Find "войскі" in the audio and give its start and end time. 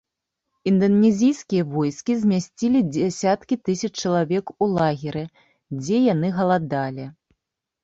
1.73-2.13